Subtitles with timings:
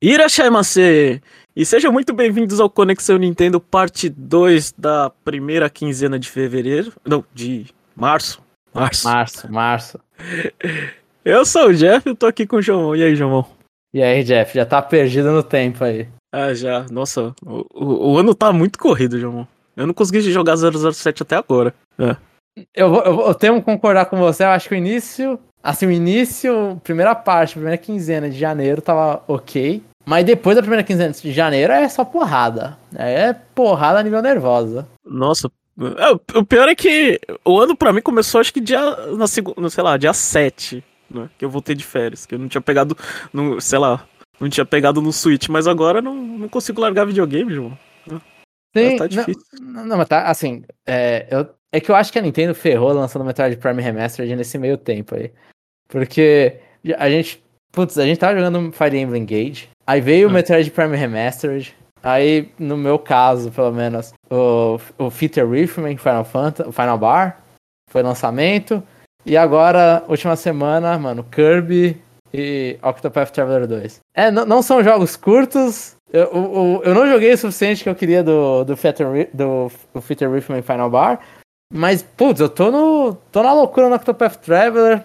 [0.00, 1.20] Irashaimase!
[1.56, 6.92] E sejam muito bem-vindos ao Conexão Nintendo parte 2 da primeira quinzena de fevereiro.
[7.04, 8.40] Não, de março.
[8.72, 9.08] Março.
[9.08, 10.00] Março, março.
[11.24, 12.94] Eu sou o Jeff e tô aqui com o João.
[12.94, 13.44] E aí, João?
[13.92, 16.06] E aí, Jeff, já tá perdido no tempo aí.
[16.32, 16.86] Ah, já.
[16.92, 19.48] Nossa, o, o, o ano tá muito corrido, João.
[19.76, 21.74] Eu não consegui jogar 007 até agora.
[21.98, 22.16] É.
[22.72, 25.40] Eu, eu, eu tenho que concordar com você, eu acho que o início.
[25.60, 29.82] Assim, o início, primeira parte, primeira quinzena de janeiro tava ok.
[30.08, 32.78] Mas depois da primeira quinzena de janeiro é só porrada.
[32.96, 34.88] É porrada a nível nervosa.
[35.04, 35.50] Nossa.
[35.98, 38.80] é, o- pior é que o ano pra mim começou, acho que dia.
[39.16, 41.28] Na segunda, sei lá, dia 7, né?
[41.36, 42.24] Que eu voltei de férias.
[42.24, 42.96] Que eu não tinha pegado.
[43.32, 44.06] No, sei lá.
[44.40, 47.76] Não tinha pegado no Switch, mas agora não, não consigo largar videogame, João.
[48.76, 49.42] Sim, tá difícil.
[49.60, 52.92] Não, não, mas tá, assim, é, eu, é que eu acho que a Nintendo ferrou
[52.92, 55.32] lançando Metroid Prime Remastered nesse meio tempo aí.
[55.88, 56.60] Porque
[56.96, 60.34] a gente, putz, a gente tava jogando Fire Emblem Engage, aí veio o Ah.
[60.34, 66.72] Metroid Prime Remastered, aí, no meu caso, pelo menos, o, o Feature Riffman, Final Fantasy,
[66.72, 67.38] Final Bar,
[67.90, 68.82] foi lançamento,
[69.26, 72.00] e agora, última semana, mano, Kirby
[72.32, 74.00] e Octopath Traveler 2.
[74.14, 75.96] É, não, são jogos curtos.
[76.10, 79.70] Eu, eu, eu não joguei o suficiente que eu queria do, do, Fetter, Ri- do,
[79.92, 80.00] do
[80.32, 81.20] Riffman Final Bar.
[81.72, 85.02] Mas, putz, eu tô, no, tô na loucura no Octopath Traveler.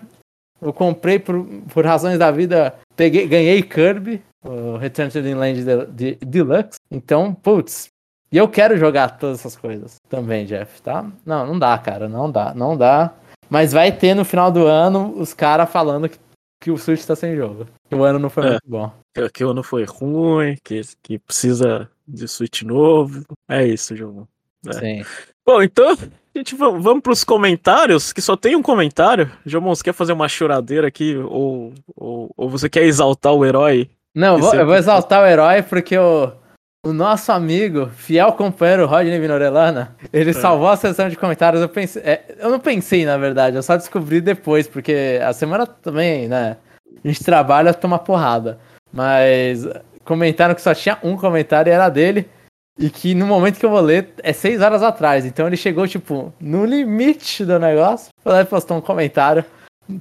[0.64, 2.75] Eu comprei por, por razões da vida.
[2.95, 6.78] Peguei, ganhei Kirby, o Return to the Land de, de- Deluxe.
[6.92, 7.88] Então, putz.
[8.31, 11.05] E eu quero jogar todas essas coisas também, Jeff, tá?
[11.25, 12.08] Não, não dá, cara.
[12.09, 13.14] Não dá, não dá.
[13.50, 16.17] Mas vai ter no final do ano os caras falando que,
[16.59, 17.67] que o Switch tá sem jogo.
[17.88, 18.50] Que o ano não foi É.
[18.52, 18.92] muito bom.
[19.14, 23.23] Que, que o ano foi ruim, que, que precisa de Switch novo.
[23.48, 24.27] É isso, João.
[24.67, 24.73] É.
[24.73, 25.05] Sim.
[25.45, 25.95] Bom, então,
[26.36, 29.30] gente va- vamos pros comentários, que só tem um comentário.
[29.45, 31.16] João, você quer fazer uma choradeira aqui?
[31.17, 33.89] Ou, ou, ou você quer exaltar o herói?
[34.16, 36.31] Não, eu vou, eu vou exaltar o herói porque o,
[36.86, 40.33] o nosso amigo, fiel companheiro Rodney Vinorelana, ele É.
[40.33, 41.61] salvou a sessão de comentários.
[41.61, 45.65] Eu, pensei, é, eu não pensei, na verdade, eu só descobri depois, porque a semana
[45.65, 46.58] também, né?
[47.04, 48.60] A gente trabalha, toma porrada.
[48.92, 49.67] Mas
[50.05, 52.30] comentaram que só tinha um comentário e era dele.
[52.78, 55.26] E que no momento que eu vou ler é seis horas atrás.
[55.26, 58.10] Então ele chegou, tipo, no limite do negócio.
[58.22, 59.45] Foi lá e postou um comentário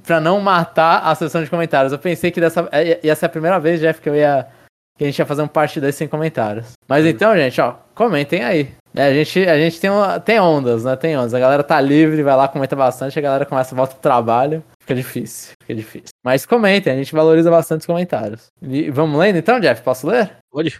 [0.03, 1.91] pra não matar a sessão de comentários.
[1.91, 4.47] Eu pensei que dessa ia ia ser a primeira vez, Jeff, que eu ia.
[4.97, 6.73] Que a gente ia fazer um parte 2 sem comentários.
[6.87, 8.71] Mas então, gente, ó, comentem aí.
[8.95, 9.89] É, a gente, a gente tem,
[10.23, 10.95] tem ondas, né?
[10.95, 11.33] Tem ondas.
[11.33, 14.63] A galera tá livre, vai lá, comenta bastante, a galera começa, volta pro trabalho.
[14.79, 16.09] Fica difícil, fica difícil.
[16.23, 18.47] Mas comentem, a gente valoriza bastante os comentários.
[18.61, 19.81] E vamos lendo então, Jeff?
[19.81, 20.37] Posso ler?
[20.51, 20.79] Pode?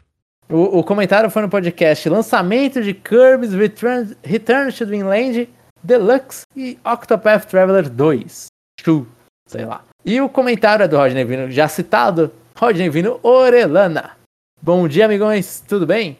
[0.49, 5.49] O, o comentário foi no podcast Lançamento de Kirby's Return, Return to Dreamland
[5.81, 8.47] Deluxe e Octopath Traveler 2.
[8.81, 9.07] Chu,
[9.47, 9.83] sei lá.
[10.05, 14.11] E o comentário é do Rodney Vino, já citado, Rodney Vino Orelana.
[14.61, 16.17] Bom dia, amigões, tudo bem?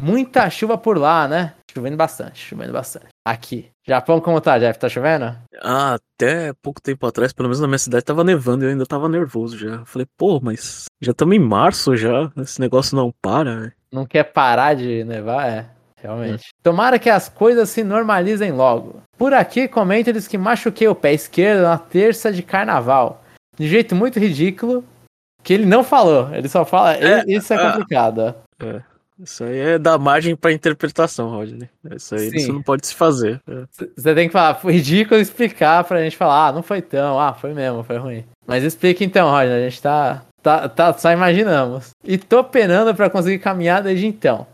[0.00, 1.54] Muita chuva por lá, né?
[1.74, 3.06] Chovendo bastante, chovendo bastante.
[3.26, 3.68] Aqui.
[3.84, 4.78] Japão, como tá, Jeff?
[4.78, 5.36] Tá chovendo?
[5.60, 8.86] Ah, até pouco tempo atrás, pelo menos na minha cidade, tava nevando e eu ainda
[8.86, 9.84] tava nervoso já.
[9.84, 13.72] Falei, pô, mas já estamos em março já, esse negócio não para, velho.
[13.92, 15.48] Não quer parar de nevar?
[15.48, 15.66] É,
[16.00, 16.48] realmente.
[16.62, 19.02] Tomara que as coisas se normalizem logo.
[19.18, 23.24] Por aqui, comenta eles que machuquei o pé esquerdo na terça de carnaval.
[23.56, 24.84] De jeito muito ridículo,
[25.42, 26.32] que ele não falou.
[26.32, 26.94] Ele só fala.
[26.94, 27.72] É, isso é ah.
[27.72, 28.34] complicado.
[29.18, 31.68] Isso aí é dar margem pra interpretação, Rodney.
[31.94, 32.36] Isso aí Sim.
[32.36, 33.40] isso não pode se fazer.
[33.46, 33.64] É.
[33.96, 37.32] Você tem que falar, foi ridículo explicar pra gente falar, ah, não foi tão, ah,
[37.32, 38.24] foi mesmo, foi ruim.
[38.46, 41.90] Mas explica então, Roger, a gente tá, tá, tá só imaginamos.
[42.02, 44.46] E tô penando pra conseguir caminhar desde então.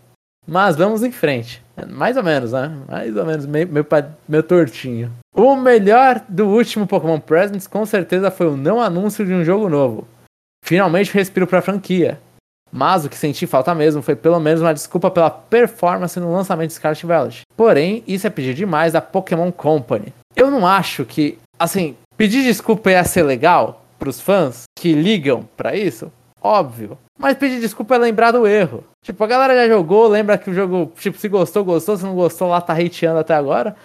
[0.46, 1.62] Mas vamos em frente.
[1.88, 2.70] Mais ou menos, né?
[2.88, 3.86] Mais ou menos, meio, meio,
[4.28, 5.12] meio tortinho.
[5.34, 9.68] O melhor do último Pokémon Presents com certeza foi o não anúncio de um jogo
[9.68, 10.06] novo.
[10.64, 12.20] Finalmente respiro pra franquia.
[12.72, 16.68] Mas o que senti falta mesmo foi pelo menos uma desculpa pela performance no lançamento
[16.68, 17.40] de Scarlet Violet.
[17.56, 20.12] Porém, isso é pedir demais da Pokémon Company.
[20.36, 25.76] Eu não acho que, assim, pedir desculpa ia ser legal pros fãs que ligam pra
[25.76, 26.10] isso,
[26.40, 26.96] óbvio.
[27.18, 28.82] Mas pedir desculpa é lembrar do erro.
[29.02, 32.14] Tipo, a galera já jogou, lembra que o jogo, tipo, se gostou, gostou, se não
[32.14, 33.76] gostou, lá tá hateando até agora.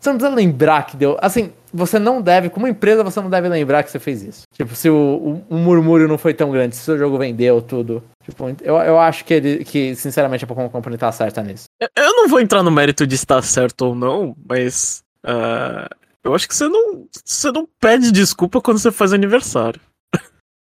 [0.00, 1.16] Você não precisa lembrar que deu.
[1.20, 4.42] Assim, você não deve, como empresa, você não deve lembrar que você fez isso.
[4.52, 4.94] Tipo, se o,
[5.48, 8.02] o, o murmúrio não foi tão grande, se o seu jogo vendeu tudo.
[8.22, 11.64] Tipo, eu, eu acho que ele, que, sinceramente, a Pokémon Company tá certa nisso.
[11.80, 15.02] Eu- não vou entrar no mérito de estar certo ou não, mas.
[15.24, 15.88] ah,
[16.22, 19.80] eu acho que você não, você não pede desculpa quando você faz aniversário.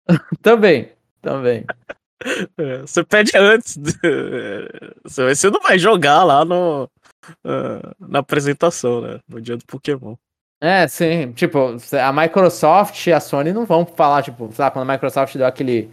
[0.41, 0.89] Também,
[1.21, 1.65] também.
[2.57, 3.75] É, você pede antes.
[3.75, 3.99] de-
[5.03, 6.87] Você não vai jogar lá no,
[7.99, 9.19] na apresentação, né?
[9.27, 10.15] No dia do Pokémon.
[10.61, 11.33] É, sim.
[11.33, 15.45] Tipo, a Microsoft e a Sony não vão falar, tipo, sabe, quando a Microsoft deu
[15.45, 15.91] aquele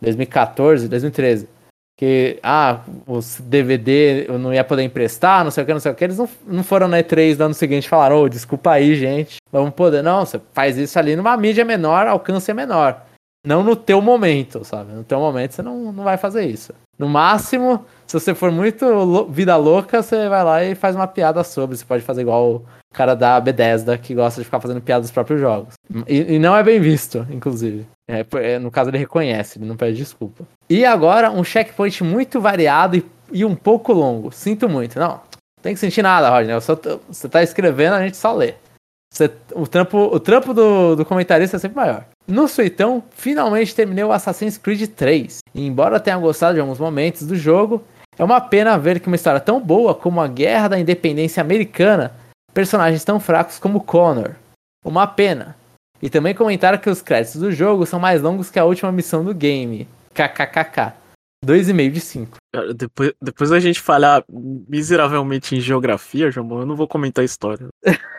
[0.00, 1.48] 2014, 2013.
[1.96, 5.92] Que, ah, os DVD eu não ia poder emprestar, não sei o que, não sei
[5.92, 6.04] o que.
[6.04, 8.94] Eles não, não foram na E3 no ano seguinte e falaram, ô, oh, desculpa aí,
[8.94, 10.02] gente, vamos poder.
[10.02, 13.04] Não, você faz isso ali numa mídia menor, alcance é menor.
[13.44, 14.92] Não no teu momento, sabe?
[14.92, 16.72] No teu momento você não, não vai fazer isso.
[16.98, 21.44] No máximo, se você for muito vida louca, você vai lá e faz uma piada
[21.44, 21.76] sobre.
[21.76, 25.10] Você pode fazer igual o cara da Bethesda, que gosta de ficar fazendo piada dos
[25.10, 25.74] próprios jogos.
[26.06, 27.86] E, e não é bem visto, inclusive.
[28.08, 30.44] É, é, no caso, ele reconhece, ele não pede desculpa.
[30.70, 34.30] E agora, um checkpoint muito variado e, e um pouco longo.
[34.30, 34.98] Sinto muito.
[34.98, 35.20] Não,
[35.60, 36.54] tem que sentir nada, Rodney.
[36.54, 38.54] Você tá escrevendo, a gente só lê.
[39.54, 42.04] O trampo, o trampo do, do comentarista é sempre maior.
[42.26, 45.40] No Suitão, finalmente terminei o Assassin's Creed 3.
[45.54, 47.84] E embora tenha gostado de alguns momentos do jogo,
[48.16, 52.14] é uma pena ver que uma história tão boa como a Guerra da Independência Americana,
[52.54, 54.30] personagens tão fracos como Connor.
[54.84, 55.54] Uma pena.
[56.00, 59.24] E também comentaram que os créditos do jogo são mais longos que a última missão
[59.24, 59.86] do game.
[60.14, 60.94] KKKK.
[61.44, 62.36] 2,5 de 5.
[62.74, 67.68] Depois, depois a gente falhar miseravelmente em geografia, João, eu não vou comentar a história.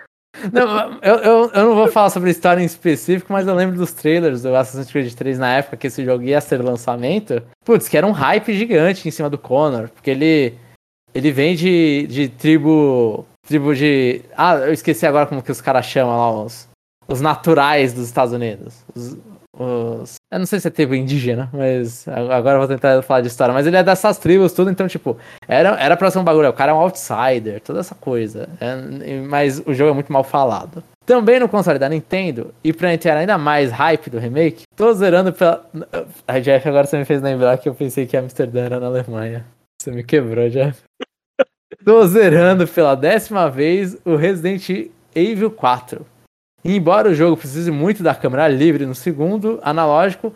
[0.52, 3.78] Não, eu, eu, eu, não vou falar sobre a história em específico, mas eu lembro
[3.78, 7.42] dos trailers do Assassin's Creed 3 na época que esse jogo ia ser lançamento.
[7.64, 10.54] Putz, que era um hype gigante em cima do Connor, porque ele
[11.14, 15.86] ele vem de, de tribo tribo de ah, eu esqueci agora como que os caras
[15.86, 16.68] chamam lá os
[17.08, 18.84] os naturais dos Estados Unidos.
[18.94, 19.18] Os,
[19.58, 20.16] os...
[20.32, 23.54] Eu não sei se é tribo indígena, mas agora eu vou tentar falar de história.
[23.54, 25.18] Mas ele é dessas tribos, tudo, então, tipo,
[25.48, 26.50] era, era pra ser um bagulho.
[26.50, 28.50] O cara é um outsider, toda essa coisa.
[28.60, 30.84] É, mas o jogo é muito mal falado.
[31.06, 35.32] Também no console da Nintendo, e pra entrar ainda mais hype do remake, tô zerando
[35.32, 35.64] pela.
[36.28, 39.46] A Jeff, agora você me fez lembrar que eu pensei que Amsterdã era na Alemanha.
[39.80, 40.82] Você me quebrou, Jeff.
[41.86, 46.06] tô zerando pela décima vez o Resident Evil 4.
[46.66, 50.34] E embora o jogo precise muito da câmera livre no segundo analógico,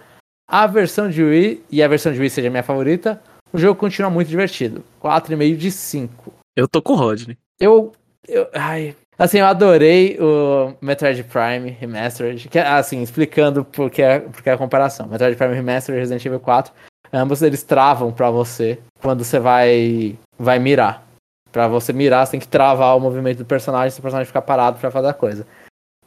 [0.48, 3.20] a versão de Wii, e a versão de Wii seja a minha favorita,
[3.52, 4.84] o jogo continua muito divertido.
[5.02, 6.31] 4,5 de 5.
[6.56, 7.36] Eu tô com o Rodney.
[7.60, 7.94] Eu,
[8.28, 8.48] eu.
[8.54, 8.96] Ai.
[9.18, 12.48] Assim, eu adorei o Metroid Prime Remastered.
[12.48, 15.08] Que, assim, explicando porque é, porque é a comparação.
[15.08, 16.72] Metroid Prime Remastered e Resident Evil 4.
[17.12, 21.08] Ambos eles travam pra você quando você vai, vai mirar.
[21.52, 24.44] Pra você mirar, você tem que travar o movimento do personagem, se o personagem ficar
[24.44, 25.48] parado pra fazer a coisa.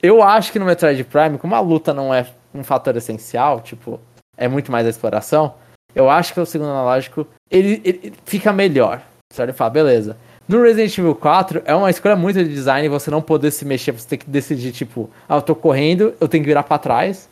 [0.03, 4.01] Eu acho que no Metroid Prime, como a luta não é um fator essencial, tipo,
[4.37, 5.55] é muito mais a exploração,
[5.95, 9.01] eu acho que o segundo analógico, ele, ele fica melhor.
[9.33, 10.17] Você olha e fala, beleza.
[10.49, 13.93] No Resident Evil 4, é uma escolha muito de design você não poder se mexer,
[13.93, 17.29] você tem que decidir, tipo, ah, eu tô correndo, eu tenho que virar para trás,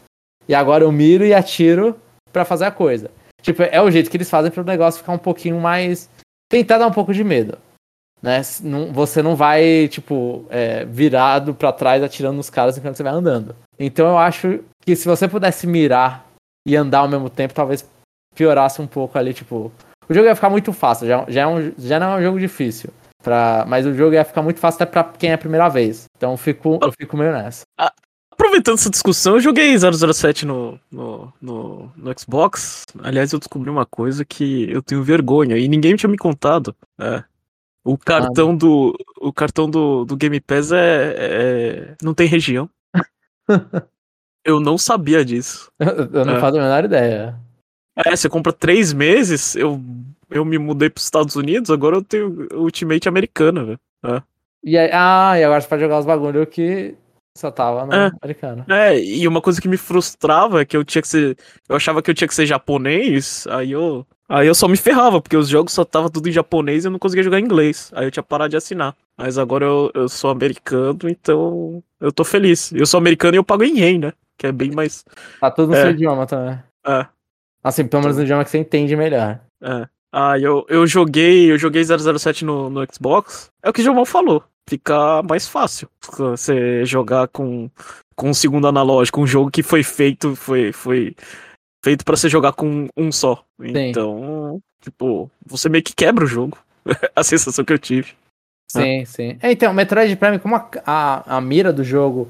[0.47, 1.97] e agora eu miro e atiro
[2.33, 3.11] para fazer a coisa.
[3.43, 6.09] Tipo, é o jeito que eles fazem para o negócio ficar um pouquinho mais.
[6.49, 7.59] tentar dar um pouco de medo
[8.23, 8.43] né?
[8.63, 13.13] Não, você não vai, tipo, é, virado para trás atirando nos caras enquanto você vai
[13.13, 13.55] andando.
[13.79, 16.27] Então eu acho que se você pudesse mirar
[16.67, 17.89] e andar ao mesmo tempo, talvez
[18.35, 19.73] piorasse um pouco ali, tipo.
[20.09, 22.41] O jogo ia ficar muito fácil, já, já, é um, já não é um jogo
[22.41, 22.91] difícil.
[23.23, 26.05] Pra, mas o jogo ia ficar muito fácil até pra quem é a primeira vez.
[26.17, 27.63] Então eu fico, eu fico meio nessa.
[28.33, 32.87] Aproveitando essa discussão, eu joguei 007 no, no, no, no, Xbox.
[33.03, 36.75] Aliás, eu descobri uma coisa que eu tenho vergonha e ninguém tinha me contado.
[36.99, 37.23] É,
[37.85, 42.69] o cartão ah, do o cartão do, do Game Pass é, é não tem região.
[44.45, 45.71] eu não sabia disso.
[45.81, 46.41] Eu, não é.
[46.41, 47.39] faço a menor ideia.
[47.97, 49.81] É, você compra três meses, eu,
[50.31, 53.81] eu me mudei para os Estados Unidos, agora eu tenho Ultimate americana, velho.
[54.07, 54.23] É.
[54.63, 56.95] E aí, ah, e agora você pode jogar os bagulho que
[57.37, 58.65] só tava no é, americano.
[58.69, 61.37] É, e uma coisa que me frustrava é que eu tinha que ser.
[61.69, 65.21] Eu achava que eu tinha que ser japonês, aí eu Aí eu só me ferrava,
[65.21, 67.91] porque os jogos só tava tudo em japonês e eu não conseguia jogar em inglês.
[67.93, 68.95] Aí eu tinha parado de assinar.
[69.19, 72.71] Mas agora eu, eu sou americano, então eu tô feliz.
[72.73, 74.13] Eu sou americano e eu pago em yen, né?
[74.39, 75.05] Que é bem mais.
[75.41, 75.83] Tá tudo no é.
[75.83, 76.57] seu idioma também.
[76.87, 77.07] É.
[77.65, 79.41] Assim, pelo menos no idioma que você entende melhor.
[79.61, 79.89] É.
[80.13, 83.51] Ah, eu, eu joguei, eu joguei 007 no, no Xbox.
[83.61, 84.45] É o que o João falou.
[84.69, 87.69] Fica mais fácil você jogar com,
[88.15, 91.17] com um segundo analógico, um jogo que foi feito, foi, foi
[91.83, 93.45] feito para você jogar com um só.
[93.61, 93.89] Sim.
[93.89, 96.59] Então, tipo, você meio que quebra o jogo.
[97.15, 98.15] a sensação que eu tive.
[98.71, 99.07] Sim, ah.
[99.07, 99.39] sim.
[99.43, 102.29] É, então, Metroid Prime, como a, a, a, mira do jogo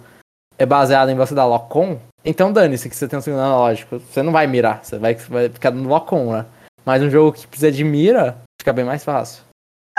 [0.59, 3.99] é baseada em você dar lock-on, então dane-se que você tem um segundo analógico.
[3.99, 6.47] Você não vai mirar, você vai, vai ficar no lock-on, né?
[6.85, 9.42] Mas um jogo que precisa de mira, fica bem mais fácil.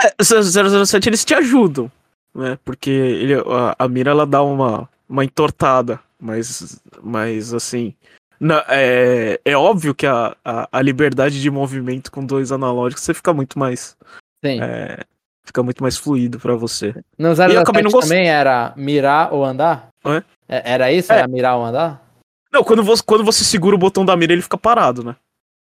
[0.00, 1.90] É, 007 eles te ajudam,
[2.34, 2.58] né?
[2.64, 7.94] Porque ele, a, a mira ela dá uma, uma entortada, mas, mas assim,
[8.42, 13.14] não, é, é óbvio que a, a, a, liberdade de movimento com dois analógicos você
[13.14, 13.96] fica muito mais.
[14.44, 14.60] Sim.
[14.60, 14.98] É,
[15.46, 16.92] fica muito mais fluido para você.
[17.16, 18.08] No 007 gost...
[18.08, 19.90] também era mirar ou andar?
[20.04, 20.22] É?
[20.48, 21.12] Era isso?
[21.12, 21.18] É.
[21.18, 22.04] Era mirar ou andar?
[22.52, 25.14] Não, quando você, quando você segura o botão da mira, ele fica parado, né?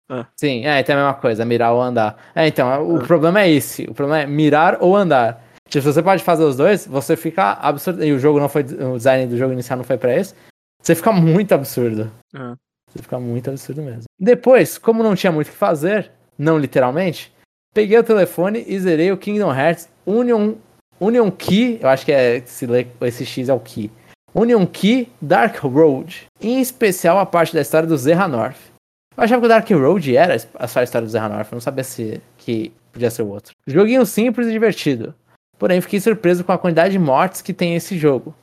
[0.08, 0.24] Ah.
[0.34, 2.16] Sim, é, então é a mesma coisa, mirar ou andar.
[2.34, 3.00] É, então, o Ah.
[3.06, 3.82] problema é esse.
[3.84, 5.44] O problema é mirar ou andar.
[5.68, 8.02] Tipo, se você pode fazer os dois, você fica absurdo.
[8.02, 8.62] E o jogo não foi.
[8.62, 10.34] O design do jogo inicial não foi pra esse.
[10.82, 12.10] Você fica muito absurdo.
[12.34, 12.56] Ah.
[12.90, 14.04] Você fica muito absurdo mesmo.
[14.18, 17.32] Depois, como não tinha muito o que fazer, não literalmente,
[17.74, 20.54] peguei o telefone e zerei o Kingdom Hearts Union,
[21.00, 23.90] Union Key, eu acho que é se lê, esse X é o Key.
[24.34, 26.26] Union Key Dark Road.
[26.40, 28.56] Em especial a parte da história do Zerranort.
[29.16, 31.60] Eu achava que o Dark Road era a só a história do Zerranort, eu não
[31.60, 33.52] sabia se que podia ser o outro.
[33.66, 35.14] Joguinho simples e divertido.
[35.58, 38.34] Porém, fiquei surpreso com a quantidade de mortes que tem esse jogo.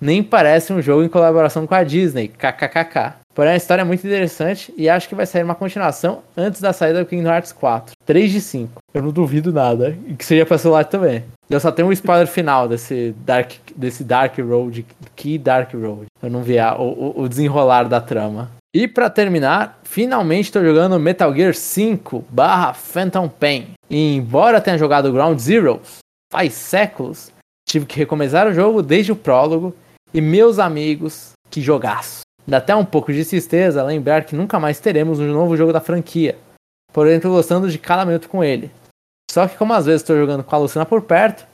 [0.00, 3.19] Nem parece um jogo em colaboração com a Disney, kkkk.
[3.34, 6.72] Porém, a história é muito interessante e acho que vai sair uma continuação antes da
[6.72, 7.92] saída do Kingdom Hearts 4.
[8.04, 8.72] 3 de 5.
[8.92, 9.96] Eu não duvido nada.
[10.06, 11.22] E que seja pra celular também.
[11.48, 14.84] Eu só tenho um spoiler final desse Dark, desse Dark Road,
[15.14, 16.06] que Dark Road.
[16.22, 18.50] Eu não vi a- o, o- desenrolar da trama.
[18.74, 23.70] E pra terminar, finalmente tô jogando Metal Gear 5 barra Phantom Pain.
[23.88, 25.98] E embora tenha jogado Ground Zeroes
[26.32, 27.32] faz séculos,
[27.68, 29.74] tive que recomeçar o jogo desde o prólogo
[30.14, 32.20] e meus amigos, que jogaço.
[32.50, 35.80] Dá até um pouco de tristeza lembrar que nunca mais teremos um novo jogo da
[35.80, 36.36] franquia.
[36.92, 38.72] Porém, tô gostando de cada minuto com ele.
[39.30, 41.46] Só que como às vezes estou jogando com a Lucina por perto,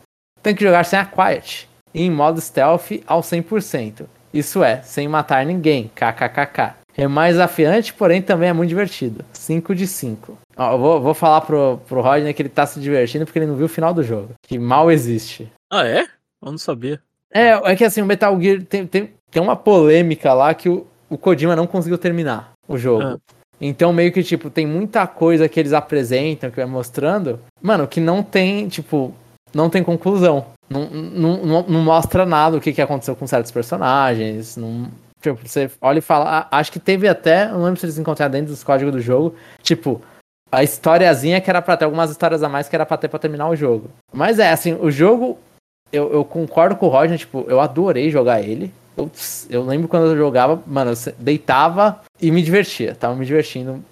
[0.43, 4.07] tenho que jogar sem a Quiet, e em modo stealth ao 100%.
[4.33, 6.77] Isso é, sem matar ninguém, kkkk.
[6.97, 9.23] É mais desafiante, porém também é muito divertido.
[9.35, 10.39] 5 de 5.
[10.57, 13.57] Ó, vou, vou falar pro, pro Rodney que ele tá se divertindo porque ele não
[13.57, 14.31] viu o final do jogo.
[14.41, 15.53] Que mal existe.
[15.71, 16.05] Ah, é?
[16.43, 16.99] Eu não sabia.
[17.31, 20.87] É, é que assim, o Metal Gear tem, tem, tem uma polêmica lá que o,
[21.09, 23.03] o Kojima não conseguiu terminar o jogo.
[23.03, 23.17] Ah.
[23.61, 28.01] Então, meio que, tipo, tem muita coisa que eles apresentam, que vai mostrando, mano, que
[28.01, 29.15] não tem, tipo,
[29.55, 30.47] não tem conclusão.
[30.69, 34.57] Não, não, não, mostra nada o que, que aconteceu com certos personagens.
[34.57, 34.89] Não,
[35.23, 36.49] tipo, você olha e fala.
[36.51, 37.49] ah, acho que teve até.
[37.49, 39.35] Não lembro se eles encontraram dentro dos códigos do jogo.
[39.63, 40.03] Tipo,
[40.51, 43.19] a historiazinha que era pra ter algumas histórias a mais que era pra ter pra
[43.19, 43.91] terminar o jogo.
[44.13, 45.39] Mas é, assim, o jogo.
[45.93, 48.73] Eu, eu concordo com o Roger, tipo, eu adorei jogar ele.
[48.97, 49.11] Eu,
[49.51, 52.95] eu lembro quando eu jogava, mano, eu deitava e me divertia.
[52.95, 53.85] Tava me divertindo.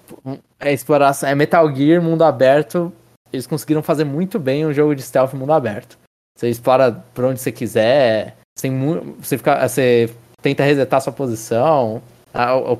[0.59, 2.91] É exploração, é Metal Gear, mundo aberto.
[3.31, 5.97] Eles conseguiram fazer muito bem um jogo de stealth mundo aberto.
[6.37, 8.35] Você explora por onde você quiser.
[8.63, 10.09] Mu- você, fica, você
[10.41, 12.01] tenta resetar sua posição.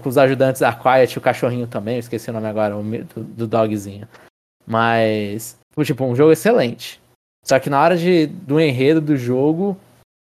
[0.02, 3.24] Com os ajudantes da Quiet, o cachorrinho também, eu esqueci o nome agora, o do,
[3.24, 4.06] do dogzinho.
[4.68, 7.00] Mas, tipo, um jogo excelente.
[7.46, 9.78] Só que na hora de, do enredo do jogo,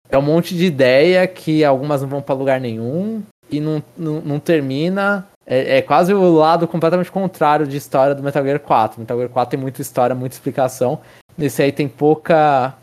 [0.09, 4.21] é um monte de ideia que algumas não vão pra lugar nenhum e não, não,
[4.21, 5.25] não termina.
[5.47, 8.99] É, é quase o lado completamente contrário de história do Metal Gear 4.
[8.99, 10.99] Metal Gear 4 tem muita história, muita explicação.
[11.37, 12.73] Nesse aí tem pouca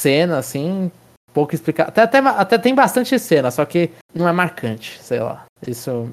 [0.00, 0.90] cena, assim,
[1.34, 1.88] pouca explicação.
[1.90, 5.44] Até, até, até tem bastante cena, só que não é marcante, sei lá.
[5.66, 6.08] Isso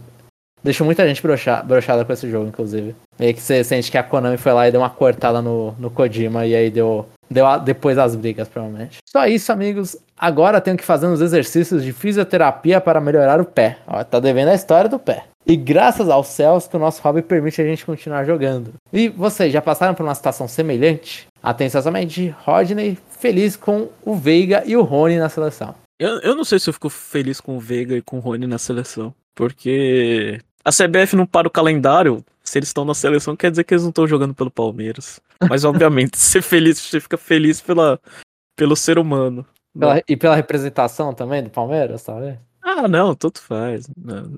[0.64, 2.96] deixa muita gente broxa- broxada com esse jogo, inclusive.
[3.20, 5.90] Meio que você sente que a Konami foi lá e deu uma cortada no, no
[5.90, 8.98] Kojima e aí deu, deu a- depois as brigas, provavelmente.
[9.08, 9.96] Só isso, amigos.
[10.18, 13.78] Agora tenho que fazer uns exercícios de fisioterapia para melhorar o pé.
[13.88, 15.26] Ó, tá devendo a história do pé.
[15.48, 18.74] E graças aos céus que o nosso hobby permite a gente continuar jogando.
[18.92, 21.28] E vocês já passaram por uma situação semelhante?
[21.44, 25.76] Atenção somente, Rodney feliz com o Veiga e o Rony na seleção.
[26.00, 28.48] Eu, eu não sei se eu fico feliz com o Veiga e com o Rony
[28.48, 29.14] na seleção.
[29.36, 32.24] Porque a CBF não para o calendário.
[32.46, 35.20] Se eles estão na seleção, quer dizer que eles não estão jogando pelo Palmeiras.
[35.50, 38.00] Mas, obviamente, ser feliz, você fica feliz pela,
[38.56, 39.46] pelo ser humano.
[39.78, 42.40] Pela- e pela representação também do Palmeiras, tá vendo?
[42.62, 43.88] Ah, não, tanto faz.
[43.98, 44.38] Não.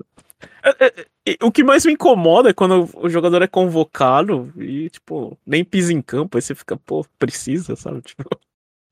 [0.62, 4.88] É, é, é, o que mais me incomoda é quando o jogador é convocado e,
[4.90, 6.36] tipo, nem pisa em campo.
[6.36, 8.00] Aí você fica, pô, precisa, sabe?
[8.02, 8.24] Tipo,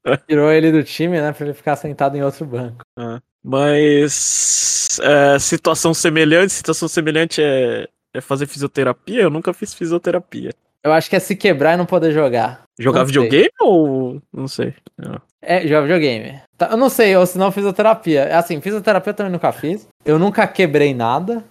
[0.29, 2.85] Tirou ele do time, né, pra ele ficar sentado em outro banco.
[2.99, 3.21] ah.
[3.45, 9.23] Mas é, situação semelhante, situação semelhante é, é fazer fisioterapia.
[9.23, 10.53] Eu nunca fiz fisioterapia.
[10.83, 12.63] Eu acho que é se quebrar e não poder jogar.
[12.79, 13.13] Jogar Não sei.
[13.23, 14.75] videogame ou não sei?
[14.97, 15.21] Não.
[15.43, 16.41] É, jogar videogame.
[16.57, 18.37] Tá, eu não sei, ou se não fisioterapia.
[18.39, 19.89] Assim, fisioterapia eu também nunca fiz.
[20.05, 21.43] Eu nunca quebrei nada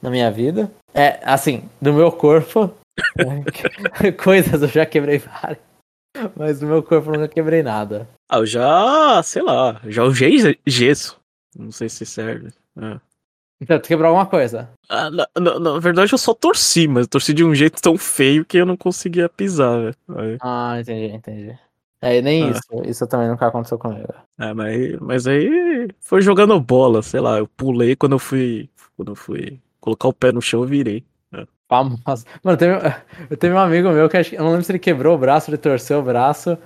[0.00, 0.70] na minha vida.
[0.94, 2.74] É, assim, do meu corpo.
[4.22, 5.58] Coisas eu já quebrei várias.
[6.36, 8.08] Mas do meu corpo eu nunca quebrei nada.
[8.30, 11.18] Ah, eu já, sei lá, já usei ge- gesso.
[11.56, 12.48] Não sei se serve.
[12.80, 12.98] É.
[13.62, 14.68] Então, tu quebrou alguma coisa.
[14.88, 17.96] Ah, na, na- na verdade, eu só torci, mas eu torci de um jeito tão
[17.96, 19.94] feio que eu não conseguia pisar, velho.
[20.16, 21.58] Aí- Ah, entendi, entendi.
[22.00, 22.50] É, nem Ah.
[22.50, 22.62] isso.
[22.84, 24.12] Isso também nunca aconteceu comigo.
[24.40, 28.68] É, mas, mas aí foi jogando bola, sei lá, eu pulei quando eu fui.
[28.96, 31.04] Quando eu fui colocar o pé no chão, eu virei.
[31.68, 32.26] Famoso.
[32.42, 32.74] Mano, teve,
[33.30, 35.18] eu teve um amigo meu que acho, que- eu não lembro se ele quebrou o
[35.18, 36.58] braço, ele torceu o braço,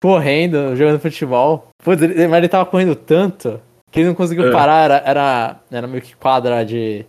[0.00, 1.68] correndo, jogando futebol.
[1.82, 3.60] Putz, ele, mas ele tava correndo tanto
[3.94, 4.50] que ele não conseguiu É.
[4.52, 4.84] parar.
[4.84, 7.06] Era, era, era meio que quadra de.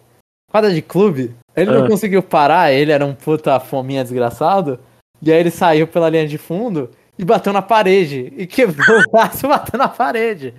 [0.51, 1.35] quadra de clube.
[1.55, 1.87] Ele não Ah.
[1.87, 4.79] conseguiu parar, ele era um puta fominha desgraçado.
[5.21, 8.31] E aí ele saiu pela linha de fundo e bateu na parede.
[8.37, 10.53] E quebrou o braço batendo na parede.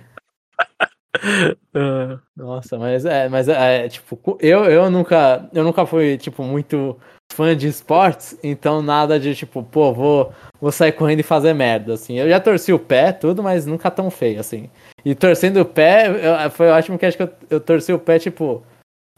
[1.73, 6.43] Ah, Nossa, mas é, mas é, é, tipo, eu, eu nunca, eu nunca fui, tipo,
[6.43, 6.97] muito
[7.37, 11.93] fã de esportes, então nada de, tipo, pô, vou, vou sair correndo e fazer merda,
[11.93, 12.17] assim.
[12.17, 14.71] Eu já torci o pé, tudo, mas nunca tão feio, assim.
[15.05, 16.07] E torcendo o pé,
[16.45, 18.63] eu- foi ótimo que acho que eu, eu torci o pé, tipo,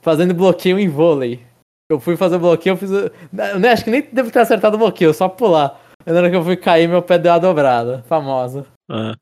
[0.01, 1.39] fazendo bloqueio em vôlei.
[1.89, 2.91] Eu fui fazer bloqueio, eu fiz.
[2.91, 5.79] Eu acho que nem devo ter acertado o bloqueio, só pular.
[6.05, 8.03] Na hora que eu fui cair, meu pé deu uma dobrada.
[8.07, 8.65] Famosa.
[8.91, 9.15] ah.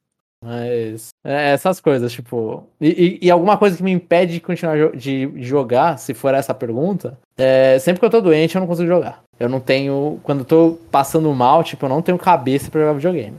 [0.43, 1.09] Mas.
[1.25, 2.63] É essas coisas, tipo.
[2.79, 2.87] E,
[3.21, 7.17] e- e alguma coisa que me impede de continuar de jogar, se for essa pergunta,
[7.37, 9.23] é sempre que eu tô doente, eu não consigo jogar.
[9.39, 10.19] Eu não tenho.
[10.23, 13.37] Quando eu tô passando mal, tipo, eu não tenho cabeça pra jogar videogame.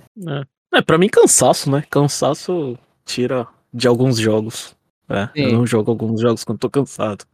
[0.74, 1.82] É, pra mim, cansaço, né?
[1.88, 4.76] Cansaço tira de alguns jogos.
[5.08, 7.24] É, eu não jogo alguns jogos quando tô cansado.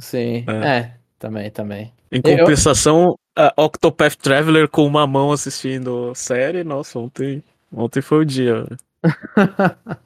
[0.00, 0.44] Sim.
[0.46, 0.68] É.
[0.78, 1.92] É, também, também.
[2.12, 7.42] Em Eu- compensação, a Octopath Traveler com uma mão assistindo série, nossa, ontem,
[7.72, 8.66] ontem foi o dia.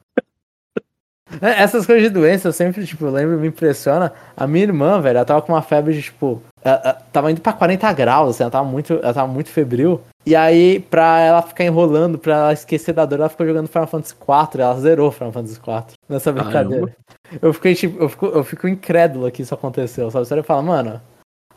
[1.43, 4.13] É, Essas coisas de doença, eu sempre, tipo, lembro, me impressiona.
[4.35, 7.41] A minha irmã, velho, ela tava com uma febre de, tipo, ela- ela tava indo
[7.43, 10.01] pra 40 graus, assim, ela tava muito, ela tava muito febril.
[10.25, 13.87] E aí, pra ela ficar enrolando, pra ela esquecer da dor, ela ficou jogando Final
[13.87, 16.97] Fantasy IV, ela zerou Final Fantasy IV nessa brincadeira.
[17.43, 20.25] Eu fiquei, tipo, eu fico, eu fico incrédulo que isso aconteceu, sabe?
[20.27, 21.01] Você olha e fala, mano,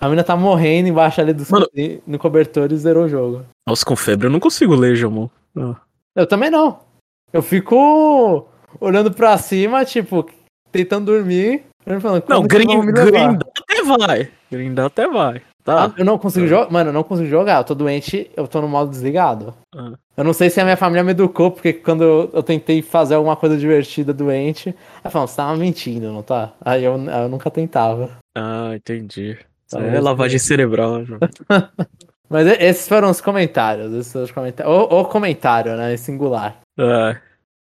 [0.02, 1.68] a menina tá morrendo embaixo ali do Mano-
[2.06, 3.46] no cobertor e zerou o jogo.
[3.66, 5.30] Nossa, com febre eu não consigo ler, Jamon.
[5.58, 5.76] Ah.
[6.14, 6.91] Eu também não.
[7.34, 8.48] Eu fico
[8.80, 10.30] olhando pra cima, tipo,
[10.72, 11.64] tentando dormir.
[12.00, 14.30] Falando, Não, grind, grindar até vai.
[14.52, 15.42] Grindar até vai.
[15.64, 15.86] Tá?
[15.86, 16.50] Ah, eu não consigo Ah.
[16.50, 16.72] jogar.
[16.72, 17.60] Mano, eu não consigo jogar.
[17.60, 19.54] Eu tô doente, eu tô no modo desligado.
[19.76, 19.94] Ah.
[20.18, 23.16] Eu não sei se a minha família me educou, porque quando eu, eu tentei fazer
[23.16, 26.52] alguma coisa divertida doente, aí falam, você tava mentindo, não tá?
[26.64, 28.10] Aí eu, eu nunca tentava.
[28.36, 29.38] Ah, entendi.
[29.70, 31.20] Talvez é lavagem cerebral, João.
[32.32, 33.94] Mas esses foram os comentários.
[33.94, 34.74] Esses os comentários.
[34.74, 35.94] O, o comentário, né?
[35.94, 36.56] Em singular.
[36.80, 37.18] Ah.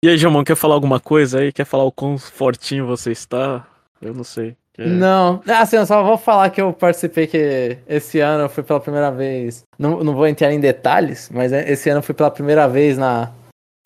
[0.04, 1.52] E aí, Jamon, quer falar alguma coisa aí?
[1.52, 3.66] Quer falar o quão fortinho você está?
[4.00, 4.56] Eu não sei.
[4.74, 8.62] Quer- Não, assim, eu só vou falar que eu participei que esse ano eu fui
[8.62, 9.62] pela primeira vez.
[9.78, 12.96] Não, não vou entrar em detalhes, mas é- esse ano eu fui pela primeira vez
[12.98, 13.30] na,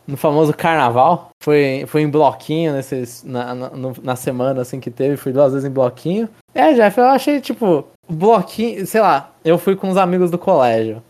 [0.07, 1.29] no famoso carnaval.
[1.43, 3.69] Foi, foi em bloquinho nesses, na, na,
[4.01, 6.27] na semana assim que teve, fui duas vezes em bloquinho.
[6.55, 11.01] É, Jeff, eu achei, tipo, bloquinho, sei lá, eu fui com os amigos do colégio.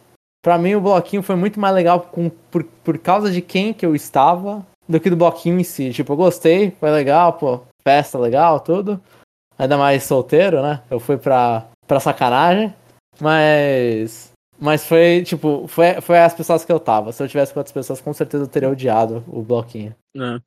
[0.41, 3.85] Pra mim, o bloquinho foi muito mais legal com, por, por causa de quem que
[3.85, 5.91] eu estava do que do bloquinho em si.
[5.91, 9.01] Tipo, eu gostei, foi legal, pô, festa legal, tudo.
[9.57, 10.81] Ainda mais solteiro, né?
[10.89, 12.73] Eu fui pra, pra sacanagem.
[13.19, 14.31] Mas.
[14.59, 17.11] Mas foi, tipo, foi, foi as pessoas que eu tava.
[17.11, 19.95] Se eu tivesse com outras pessoas, com certeza eu teria odiado o bloquinho.
[20.15, 20.39] É.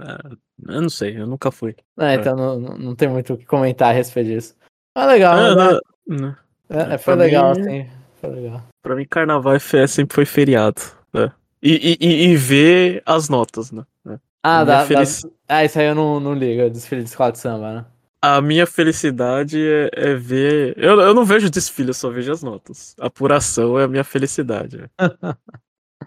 [0.00, 1.74] É, eu não sei, eu nunca fui.
[1.98, 4.54] É, então não, não tem muito o que comentar a respeito disso.
[4.96, 5.78] Mas legal, Ah, né?
[6.08, 6.36] Não- não.
[6.70, 7.86] É, é, foi pra legal, mim- assim.
[8.20, 8.62] Foi legal.
[8.82, 10.80] Pra mim, carnaval e festa sempre foi feriado.
[11.14, 11.32] né?
[11.62, 13.84] E, e, e, e ver as notas, né?
[14.08, 14.18] É.
[14.42, 17.38] Ah, A da- felici- ah, isso aí eu não, não ligo, desfile de escola de
[17.38, 17.84] samba, né?
[18.20, 20.74] A minha felicidade é, é ver.
[20.76, 22.94] Eu, eu não vejo desfile, eu só vejo as notas.
[23.00, 24.84] Apuração é a minha felicidade.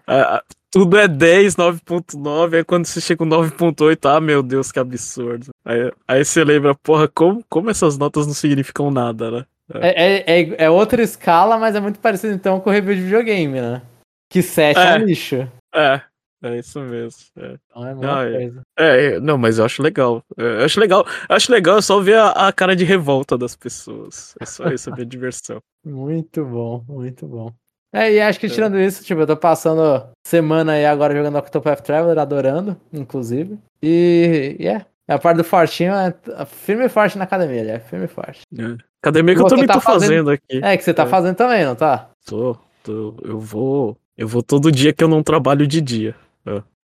[0.06, 4.72] Ah, ah, tudo é 10, 9.9, aí quando você chega com 9.8, ah, meu Deus,
[4.72, 5.48] que absurdo.
[5.64, 9.46] Aí, aí você lembra, porra, como, como essas notas não significam nada, né?
[9.80, 9.88] É,
[10.34, 13.60] é, é, é outra escala, mas é muito parecido então com o review de videogame,
[13.60, 13.82] né?
[14.30, 14.94] Que 7 é, É.
[14.98, 15.48] um lixo.
[15.74, 16.00] É,
[16.44, 17.20] é isso mesmo.
[17.38, 17.54] É.
[17.70, 18.32] Então é a mesma Ah, é.
[18.32, 18.60] coisa.
[18.78, 20.22] É, é, não, mas eu acho legal.
[20.38, 21.06] É, Eu acho legal.
[21.28, 24.34] Eu acho legal só ver a, a cara de revolta das pessoas.
[24.40, 25.58] É só isso a minha diversão.
[25.84, 27.52] Muito bom, muito bom.
[27.92, 28.48] É, e acho que É.
[28.48, 33.58] tirando isso, tipo, eu tô passando semana aí agora jogando Octopath Traveler, adorando, inclusive.
[33.82, 36.14] E, é, a parte do fortinho é
[36.46, 38.42] firme e forte na academia, é firme e forte.
[38.56, 38.76] É.
[39.02, 40.60] Academia que eu também tá tô fazendo, fazendo- aqui.
[40.62, 41.06] É, que você tá É.
[41.06, 42.08] fazendo também, não tá?
[42.24, 43.96] Tô, tô, eu vou.
[44.16, 46.14] Eu vou todo dia que eu não trabalho de dia.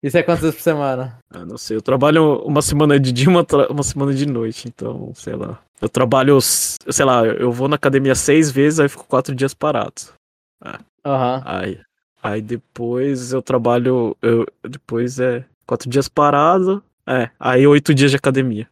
[0.01, 1.17] Isso é quantas vezes por semana?
[1.29, 4.67] Ah, não sei, eu trabalho uma semana de dia, uma, tra- uma semana de noite,
[4.67, 5.59] então, sei lá.
[5.81, 9.93] Eu trabalho, sei lá, eu vou na academia seis vezes, aí fico quatro dias parado.
[11.05, 11.41] Aham.
[11.45, 11.79] Aí,
[12.21, 18.17] aí depois eu trabalho, eu, depois é quatro dias parado, é, aí oito dias de
[18.17, 18.67] academia.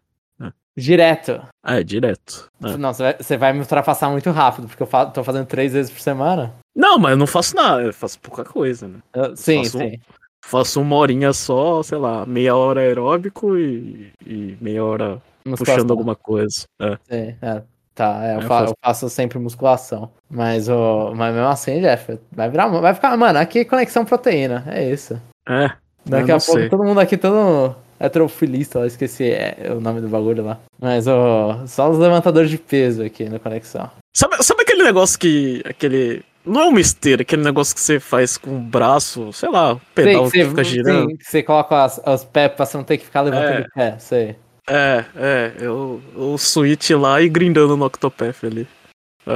[0.78, 1.42] Direto.
[1.66, 2.50] É, direto.
[2.64, 2.76] É.
[2.78, 6.02] Não, você vai, me ultrapassar muito rápido, porque eu fa- tô fazendo três vezes por
[6.02, 6.54] semana.
[6.76, 9.00] Não, mas eu não faço nada, eu faço pouca coisa, né?
[9.14, 10.00] Eu- sim, Faço um- sim.
[10.46, 15.76] Faço uma horinha só, sei lá, meia hora aeróbico e, e meia hora Musculação.
[15.76, 16.66] puxando alguma coisa.
[16.80, 16.98] É.
[17.10, 17.62] Sim, é.
[17.96, 18.74] Tá, é, eu, fa- faço.
[18.74, 20.12] eu faço sempre musculação.
[20.30, 22.68] Mas, o, mas mesmo assim, Jeff, vai virar.
[22.68, 23.16] Vai ficar.
[23.16, 24.66] Mano, aqui conexão proteína.
[24.68, 25.20] É isso.
[25.48, 25.72] É,
[26.06, 26.70] Daqui a pouco sei.
[26.70, 30.60] todo mundo aqui, todo heterofilista, eu esqueci é, o nome do bagulho lá.
[30.82, 33.90] Mas ó, só os levantadores de peso aqui na conexão.
[34.16, 35.62] Sabe, sabe aquele negócio que.
[35.66, 36.24] aquele.
[36.46, 39.82] Não é uma esteira, aquele negócio que você faz com o braço, sei lá, o
[39.96, 41.10] pedal Sei que fica girando.
[41.10, 43.62] sim, você coloca as- os pés pra você não ter que ficar levantando É.
[43.62, 44.36] o pé, sei.
[44.70, 48.68] É, é, eu, o Switch lá e grindando no Octopath ali.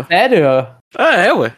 [0.07, 0.45] Sério?
[0.97, 1.51] É, é, ué.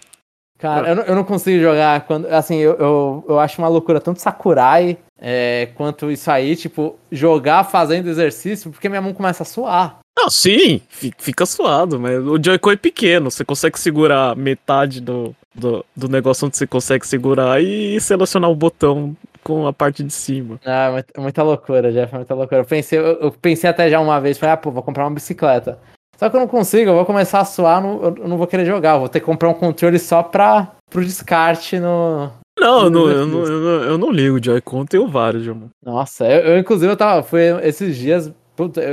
[0.61, 2.27] Cara, eu não, eu não consigo jogar quando.
[2.27, 7.63] Assim, eu, eu, eu acho uma loucura tanto Sakurai é, quanto isso aí, tipo, jogar
[7.63, 9.99] fazendo exercício, porque minha mão começa a suar.
[10.17, 15.33] Não, sim, fi- fica suado, mas o Joy-Con é pequeno, você consegue segurar metade do,
[15.55, 20.13] do, do negócio onde você consegue segurar e selecionar o botão com a parte de
[20.13, 20.59] cima.
[20.65, 22.61] Ah, é muita, muita loucura, Jeff, é muita loucura.
[22.61, 25.15] Eu pensei, eu, eu pensei até já uma vez, falei, ah, pô, vou comprar uma
[25.15, 25.79] bicicleta.
[26.21, 28.63] Só que eu não consigo, eu vou começar a suar, não- eu, não vou querer
[28.63, 32.29] jogar, eu vou ter que comprar um controle só pra, pro descarte no.
[32.59, 35.69] Não, eu não, eu não, eu não, eu não ligo, Joy-Con tenho vários, irmão.
[35.83, 37.23] Nossa, eu, eu, inclusive eu tava.
[37.23, 38.31] Foi esses dias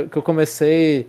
[0.09, 1.07] que eu comecei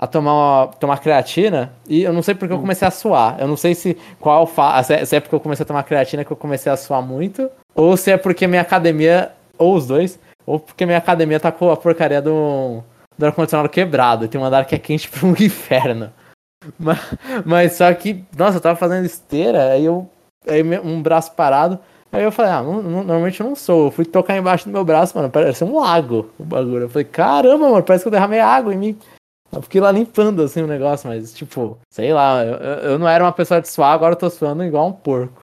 [0.00, 3.36] a tomar, uma- tomar creatina e eu não sei porque eu comecei a suar.
[3.38, 5.82] Eu não sei se qual fa se é- se é porque eu comecei a tomar
[5.82, 9.86] creatina que eu comecei a suar muito, ou se é porque minha academia, ou os
[9.86, 12.82] dois, ou porque minha academia tá com a porcaria do,
[13.18, 14.24] do ar-condicionado quebrado.
[14.24, 16.12] e Tem um andar que é quente pro inferno.
[16.78, 16.98] Mas,
[17.44, 20.08] mas só que, nossa, eu tava fazendo esteira, aí eu.
[20.46, 21.78] Aí um braço parado.
[22.10, 23.86] Aí eu falei, ah, não- não- normalmente eu não sou.
[23.86, 26.84] Eu fui tocar embaixo do meu braço, mano, parece um lago o bagulho.
[26.84, 28.98] Eu falei, caramba, mano, parece que eu derramei água em mim.
[29.52, 32.54] Eu fiquei lá limpando assim o negócio, mas tipo, sei lá, eu,
[32.92, 35.40] eu não era uma pessoa de suar, agora eu tô suando igual um porco.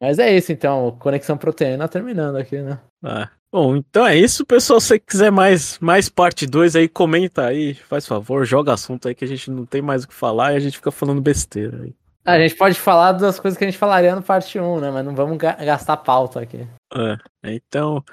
[0.00, 2.78] Mas é isso então, Conexão Proteína terminando aqui, né?
[3.04, 3.28] É.
[3.50, 4.78] Bom, então é isso, pessoal.
[4.80, 9.14] Se você quiser mais, mais parte 2 aí, comenta aí, faz favor, joga assunto aí
[9.14, 11.82] que a gente não tem mais o que falar e a gente fica falando besteira
[11.82, 11.94] aí.
[12.24, 14.90] A gente pode falar das coisas que a gente falaria no parte 1, né?
[14.90, 16.66] Mas não vamos ga- gastar pauta aqui.
[16.94, 17.16] É.
[17.42, 18.04] Então,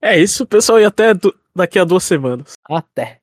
[0.00, 1.12] é isso, pessoal, e até
[1.54, 2.54] daqui a duas semanas.
[2.66, 3.18] Até.